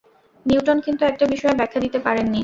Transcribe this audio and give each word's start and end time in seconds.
Newton 0.45 0.77
কিন্তু 0.85 1.03
একটা 1.05 1.25
বিষয়ে 1.25 1.57
ব্যাখ্যা 1.59 1.79
দিতে 1.81 1.99
পারেননি। 1.99 2.39